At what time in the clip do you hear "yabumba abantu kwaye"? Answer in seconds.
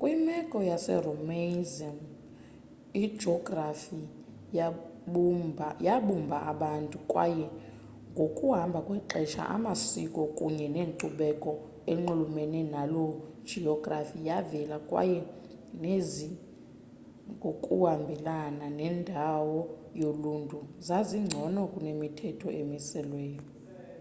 5.86-7.46